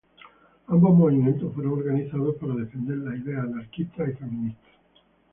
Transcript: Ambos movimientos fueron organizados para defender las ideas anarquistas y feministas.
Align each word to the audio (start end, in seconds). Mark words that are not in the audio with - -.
Ambos 0.65 0.97
movimientos 0.97 1.53
fueron 1.53 1.73
organizados 1.73 2.35
para 2.37 2.55
defender 2.55 2.97
las 2.97 3.17
ideas 3.19 3.43
anarquistas 3.43 4.09
y 4.09 4.13
feministas. 4.13 4.71